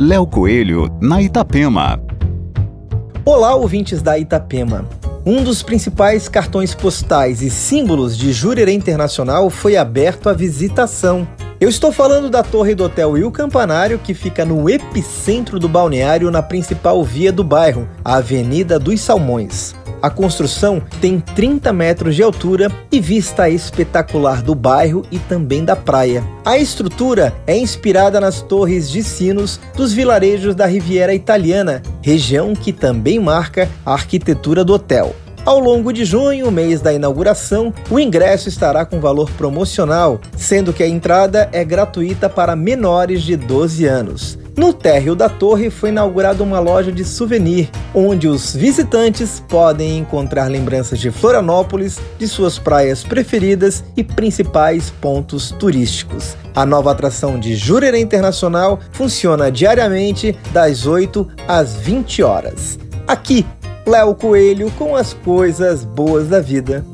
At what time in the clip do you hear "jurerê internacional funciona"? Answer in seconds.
57.54-59.48